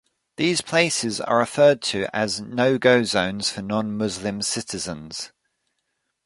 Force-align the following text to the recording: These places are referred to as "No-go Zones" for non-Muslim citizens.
These 0.37 0.61
places 0.61 1.21
are 1.21 1.37
referred 1.37 1.79
to 1.83 2.07
as 2.11 2.41
"No-go 2.41 3.03
Zones" 3.03 3.51
for 3.51 3.61
non-Muslim 3.61 4.41
citizens. 4.41 5.31